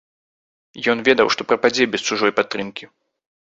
Ён 0.93 0.97
ведаў, 1.09 1.27
што 1.35 1.47
прападзе 1.53 1.83
без 1.93 2.01
чужой 2.11 2.35
падтрымкі. 2.41 2.85